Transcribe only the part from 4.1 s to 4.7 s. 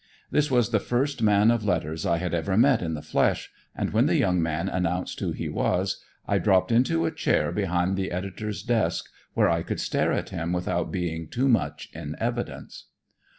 young man